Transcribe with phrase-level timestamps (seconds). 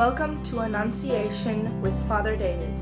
[0.00, 2.72] Welcome to Annunciation with Father David.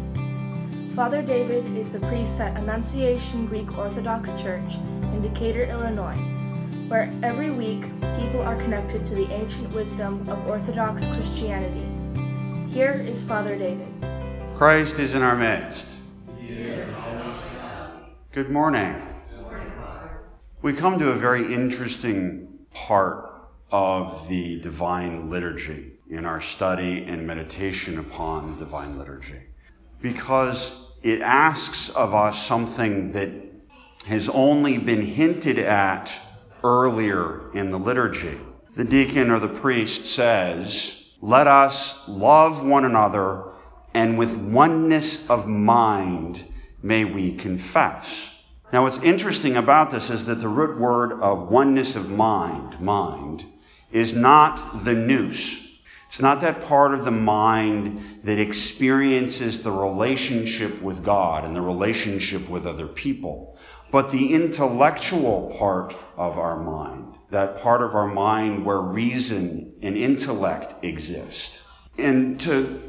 [0.94, 6.14] Father David is the priest at Annunciation Greek Orthodox Church in Decatur, Illinois,
[6.86, 7.82] where every week
[8.20, 11.84] people are connected to the ancient wisdom of Orthodox Christianity.
[12.72, 13.88] Here is Father David.
[14.56, 15.98] Christ is in our midst.
[18.30, 18.94] Good morning.
[19.28, 20.20] Good morning Father.
[20.62, 23.28] we come to a very interesting part
[23.72, 29.42] of the divine liturgy in our study and meditation upon the divine liturgy
[30.00, 33.30] because it asks of us something that
[34.06, 36.12] has only been hinted at
[36.64, 38.38] earlier in the liturgy.
[38.74, 43.44] The deacon or the priest says, Let us love one another,
[43.94, 46.44] and with oneness of mind
[46.82, 48.34] may we confess.
[48.72, 53.46] Now, what's interesting about this is that the root word of oneness of mind, mind,
[53.90, 55.67] is not the nous.
[56.08, 61.60] It's not that part of the mind that experiences the relationship with God and the
[61.60, 63.58] relationship with other people,
[63.90, 69.98] but the intellectual part of our mind, that part of our mind where reason and
[69.98, 71.60] intellect exist.
[71.98, 72.82] And to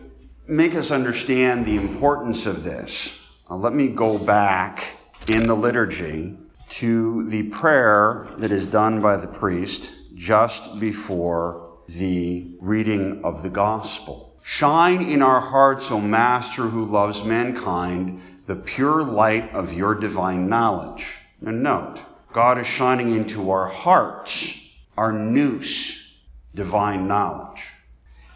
[0.47, 4.95] make us understand the importance of this, uh, let me go back
[5.27, 6.37] in the liturgy
[6.69, 13.49] to the prayer that is done by the priest just before the reading of the
[13.49, 14.37] gospel.
[14.43, 20.47] Shine in our hearts, O Master who loves mankind, the pure light of your divine
[20.47, 21.17] knowledge.
[21.43, 24.55] And note, God is shining into our hearts,
[24.97, 26.15] our nous,
[26.53, 27.67] divine knowledge.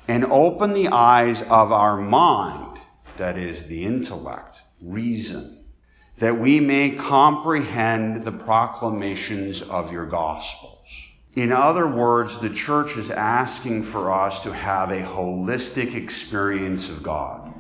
[0.07, 2.79] And open the eyes of our mind,
[3.17, 5.63] that is the intellect, reason,
[6.17, 10.72] that we may comprehend the proclamations of your gospel.
[11.35, 17.01] In other words, the church is asking for us to have a holistic experience of
[17.01, 17.51] God.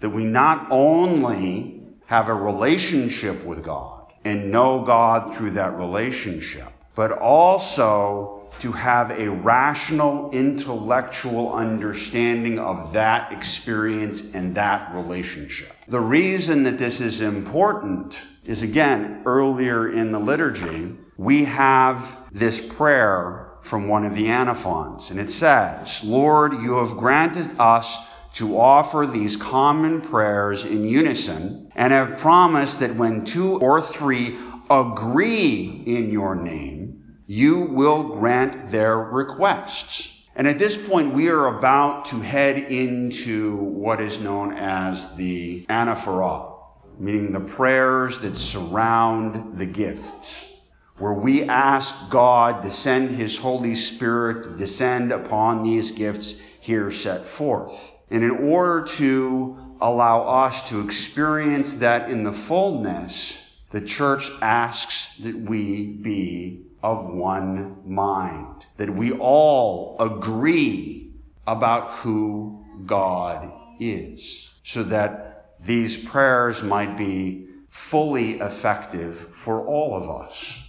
[0.00, 6.68] That we not only have a relationship with God and know God through that relationship,
[6.94, 15.72] but also to have a rational, intellectual understanding of that experience and that relationship.
[15.88, 22.60] The reason that this is important is again, earlier in the liturgy, we have this
[22.60, 27.98] prayer from one of the antiphons, and it says, Lord, you have granted us
[28.34, 34.38] to offer these common prayers in unison and have promised that when two or three
[34.70, 40.24] agree in your name, you will grant their requests.
[40.34, 45.66] And at this point, we are about to head into what is known as the
[45.68, 46.58] anaphora,
[46.98, 50.51] meaning the prayers that surround the gifts
[50.98, 56.90] where we ask God to send His Holy Spirit to descend upon these gifts here
[56.90, 57.94] set forth.
[58.10, 65.16] And in order to allow us to experience that in the fullness, the church asks
[65.18, 71.10] that we be of one mind, that we all agree
[71.46, 80.08] about who God is, so that these prayers might be fully effective for all of
[80.08, 80.62] us.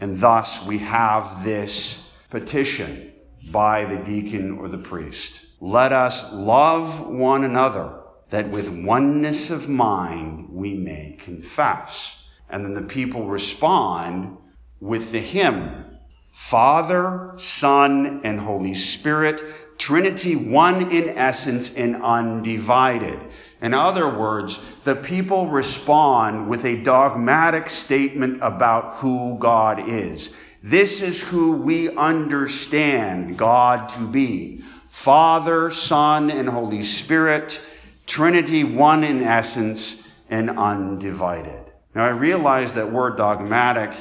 [0.00, 3.12] And thus we have this petition
[3.50, 5.46] by the deacon or the priest.
[5.60, 12.24] Let us love one another that with oneness of mind we may confess.
[12.48, 14.38] And then the people respond
[14.80, 15.98] with the hymn,
[16.32, 19.42] Father, Son, and Holy Spirit,
[19.78, 23.18] Trinity one in essence and undivided.
[23.62, 30.34] In other words, the people respond with a dogmatic statement about who God is.
[30.62, 34.58] This is who we understand God to be.
[34.88, 37.60] Father, Son, and Holy Spirit,
[38.06, 41.70] Trinity one in essence and undivided.
[41.94, 43.92] Now I realize that word dogmatic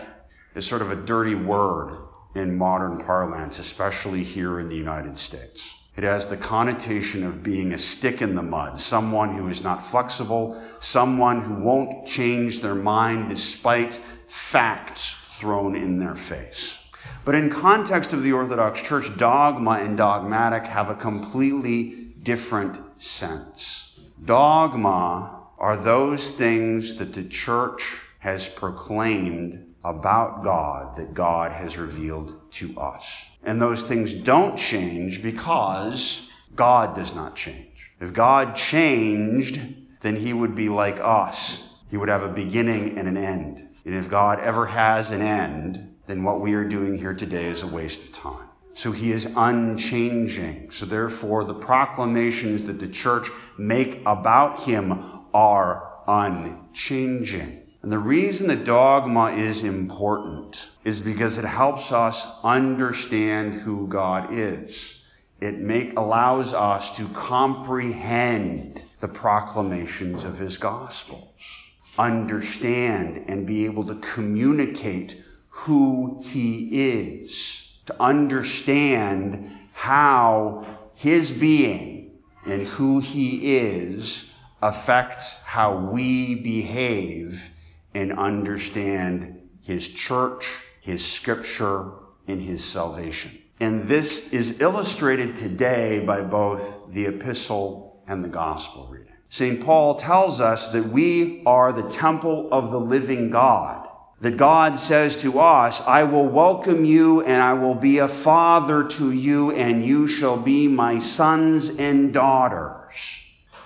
[0.56, 1.98] is sort of a dirty word
[2.36, 5.76] in modern parlance, especially here in the United States.
[6.00, 9.84] It has the connotation of being a stick in the mud, someone who is not
[9.84, 16.80] flexible, someone who won't change their mind despite facts thrown in their face.
[17.26, 24.00] But in context of the Orthodox Church, dogma and dogmatic have a completely different sense.
[24.24, 32.50] Dogma are those things that the church has proclaimed about God that God has revealed
[32.52, 33.29] to us.
[33.44, 37.92] And those things don't change because God does not change.
[38.00, 39.62] If God changed,
[40.02, 41.76] then he would be like us.
[41.90, 43.68] He would have a beginning and an end.
[43.86, 47.64] And if God ever has an end, then what we are doing here today is
[47.64, 48.48] a waste of time.
[48.74, 50.72] So he is unchanging.
[50.72, 55.04] So therefore, the proclamations that the church make about him
[55.34, 57.59] are unchanging.
[57.82, 64.34] And the reason the dogma is important is because it helps us understand who God
[64.34, 65.06] is.
[65.40, 71.62] It make, allows us to comprehend the proclamations of his gospels,
[71.98, 80.66] understand and be able to communicate who he is, to understand how
[80.96, 82.12] his being
[82.46, 87.52] and who he is affects how we behave
[88.00, 91.92] and understand his church, his scripture,
[92.30, 93.38] and his salvation.
[93.60, 99.14] And this is illustrated today by both the epistle and the gospel reading.
[99.28, 99.62] St.
[99.62, 103.90] Paul tells us that we are the temple of the living God.
[104.22, 108.88] That God says to us, I will welcome you and I will be a father
[108.88, 113.20] to you and you shall be my sons and daughters.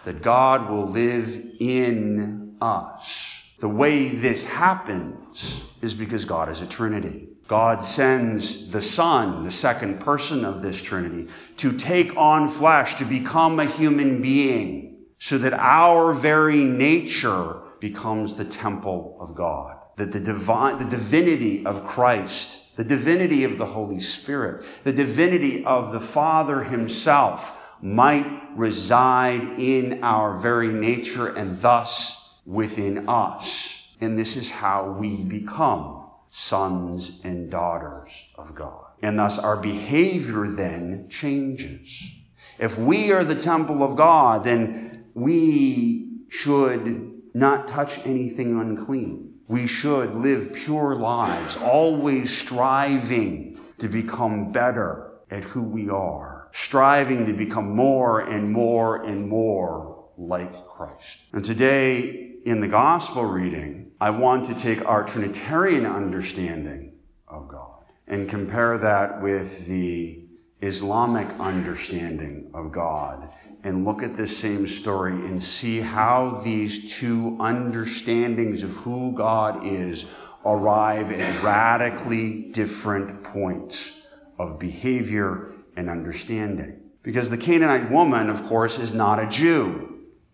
[0.05, 3.32] That God will live in us.
[3.63, 7.29] The way this happens is because God is a Trinity.
[7.47, 13.05] God sends the Son, the second person of this Trinity, to take on flesh, to
[13.05, 19.79] become a human being, so that our very nature becomes the temple of God.
[19.95, 25.63] That the divine, the divinity of Christ, the divinity of the Holy Spirit, the divinity
[25.63, 28.27] of the Father himself might
[28.57, 33.87] reside in our very nature and thus within us.
[34.01, 38.85] And this is how we become sons and daughters of God.
[39.01, 42.11] And thus our behavior then changes.
[42.59, 49.35] If we are the temple of God, then we should not touch anything unclean.
[49.47, 57.25] We should live pure lives, always striving to become better at who we are, striving
[57.25, 61.19] to become more and more and more like Christ.
[61.33, 66.93] And today, in the gospel reading, I want to take our Trinitarian understanding
[67.27, 70.25] of God and compare that with the
[70.61, 77.37] Islamic understanding of God and look at this same story and see how these two
[77.39, 80.05] understandings of who God is
[80.45, 84.01] arrive at radically different points
[84.37, 86.81] of behavior and understanding.
[87.03, 89.92] Because the Canaanite woman, of course, is not a Jew.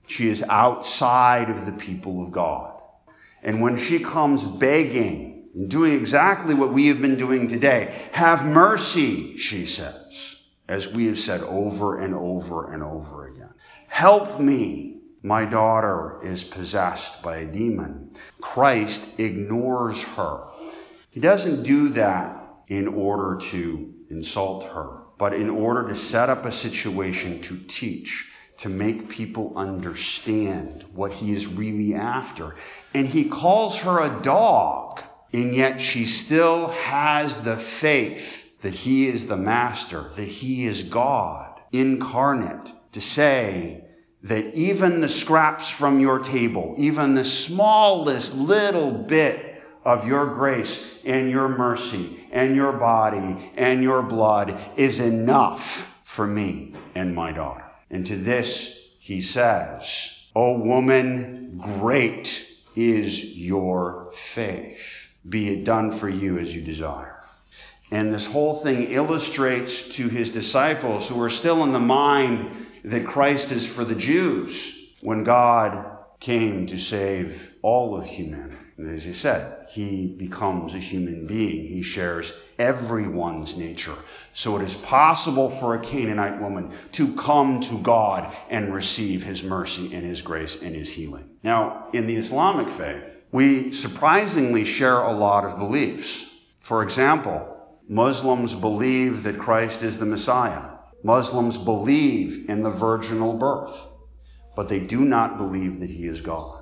[0.10, 2.82] She is outside of the people of God.
[3.44, 8.44] And when she comes begging and doing exactly what we have been doing today, have
[8.44, 13.54] mercy, she says, as we have said over and over and over again.
[13.88, 14.98] Help me.
[15.22, 18.12] My daughter is possessed by a demon.
[18.42, 20.44] Christ ignores her.
[21.12, 26.46] He doesn't do that in order to insult her, but in order to set up
[26.46, 32.56] a situation to teach to make people understand what he is really after.
[32.94, 35.02] And he calls her a dog,
[35.34, 40.84] and yet she still has the faith that he is the master, that he is
[40.84, 43.86] God incarnate, to say
[44.24, 50.86] that even the scraps from your table, even the smallest little bit of your grace
[51.06, 57.32] and your mercy and your body and your blood is enough for me and my
[57.32, 57.69] daughter.
[57.90, 65.14] And to this he says, O woman, great is your faith.
[65.28, 67.20] Be it done for you as you desire.
[67.92, 73.06] And this whole thing illustrates to his disciples who are still in the mind that
[73.06, 78.56] Christ is for the Jews when God came to save all of humanity.
[78.88, 81.66] As he said, he becomes a human being.
[81.66, 83.96] He shares everyone's nature.
[84.32, 89.44] So it is possible for a Canaanite woman to come to God and receive his
[89.44, 91.30] mercy and his grace and his healing.
[91.44, 96.56] Now, in the Islamic faith, we surprisingly share a lot of beliefs.
[96.62, 100.78] For example, Muslims believe that Christ is the Messiah.
[101.04, 103.90] Muslims believe in the virginal birth,
[104.56, 106.59] but they do not believe that he is God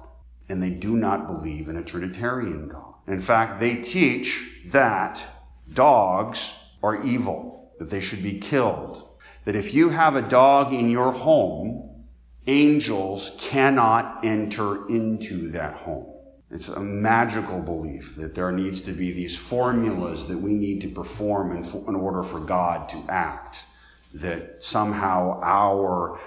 [0.50, 2.94] and they do not believe in a Trinitarian God.
[3.08, 5.26] In fact, they teach that
[5.74, 9.08] dogs are evil, that they should be killed,
[9.46, 12.06] that if you have a dog in your home,
[12.48, 16.14] angels cannot enter into that home.
[16.50, 20.88] It's a magical belief that there needs to be these formulas that we need to
[20.88, 23.66] perform in, in order for God to act.
[24.14, 26.20] That somehow our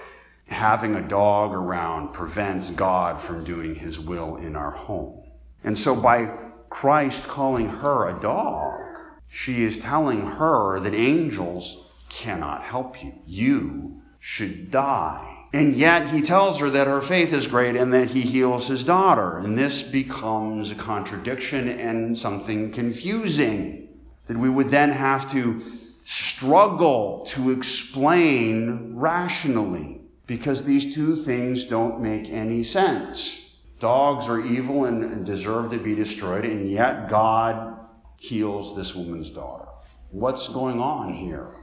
[0.51, 5.23] having a dog around prevents God from doing his will in our home.
[5.63, 6.37] And so by
[6.69, 8.79] Christ calling her a dog,
[9.27, 13.13] She is telling her that angels cannot help you.
[13.25, 15.47] You should die.
[15.53, 18.83] And yet he tells her that her faith is great and that he heals his
[18.83, 19.37] daughter.
[19.37, 23.89] And this becomes a contradiction and something confusing
[24.27, 25.61] that we would then have to
[26.03, 30.00] struggle to explain rationally
[30.31, 33.57] because these two things don't make any sense.
[33.79, 37.77] Dogs are evil and deserve to be destroyed, and yet God
[38.17, 39.67] heals this woman's daughter.
[40.09, 41.53] What's going on here?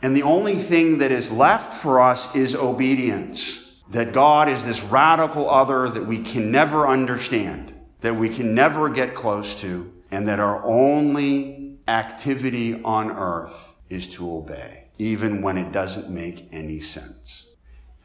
[0.00, 3.82] And the only thing that is left for us is obedience.
[3.90, 8.88] That God is this radical other that we can never understand, that we can never
[8.88, 15.58] get close to, and that our only activity on earth is to obey, even when
[15.58, 17.43] it doesn't make any sense.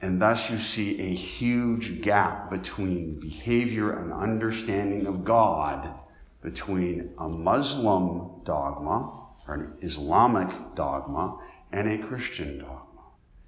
[0.02, 5.94] And thus you see a huge gap between behavior and understanding of God
[6.42, 11.38] between a Muslim dogma or an Islamic dogma
[11.72, 12.86] and a Christian dogma.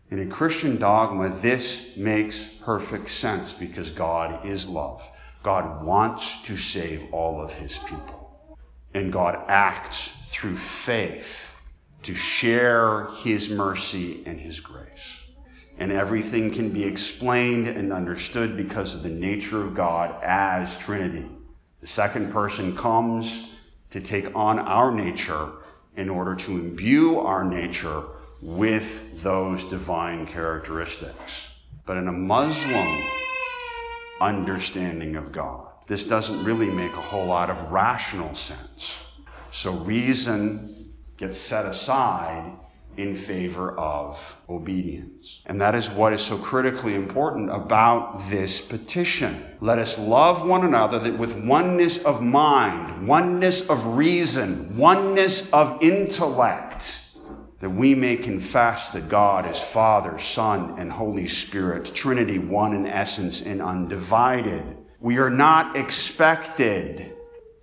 [0.10, 5.10] In a Christian dogma, this makes perfect sense because God is love.
[5.43, 8.58] God wants to save all of his people.
[8.93, 11.55] And God acts through faith
[12.03, 15.21] to share his mercy and his grace.
[15.82, 21.28] And everything can be explained and understood because of the nature of God as Trinity.
[21.80, 23.52] The second person comes
[23.90, 25.50] to take on our nature
[25.96, 28.04] in order to imbue our nature
[28.44, 31.50] with those divine characteristics.
[31.88, 33.02] But in a Muslim
[34.22, 39.02] understanding of God, this doesn't really make a whole lot of rational sense.
[39.50, 42.56] So reason gets set aside
[42.98, 45.41] in favor of obedience.
[45.45, 49.45] And that is what is so critically important about this petition.
[49.62, 55.81] Let us love one another that with oneness of mind, oneness of reason, oneness of
[55.81, 57.05] intellect,
[57.60, 62.88] that we may confess that God is Father, Son, and Holy Spirit, Trinity, one in
[62.88, 64.77] essence and undivided.
[65.00, 67.13] We are not expected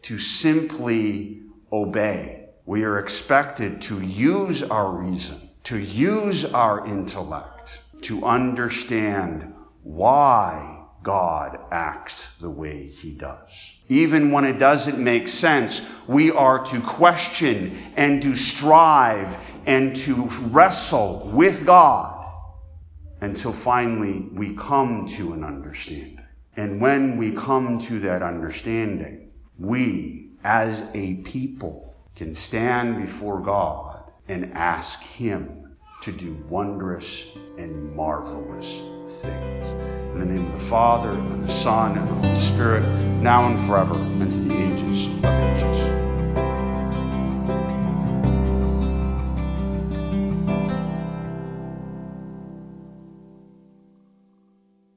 [0.03, 1.43] to simply
[1.73, 10.85] obey we are expected to use our reason, to use our intellect, to understand why
[11.03, 13.73] God acts the way he does.
[13.89, 20.29] Even when it doesn't make sense, we are to question and to strive and to
[20.51, 22.31] wrestle with God
[23.23, 26.21] until finally we come to an understanding.
[26.55, 31.88] And when we come to that understanding, we as a people
[32.19, 38.83] can stand before God and ask Him to do wondrous and marvelous
[39.23, 39.69] things.
[40.13, 42.85] In the name of the Father, and the Son, and the Holy Spirit,
[43.23, 45.98] now and forever, and to the ages of ages.